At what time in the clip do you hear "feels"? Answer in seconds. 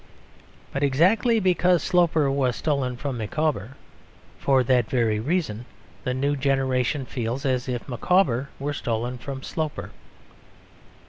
7.05-7.45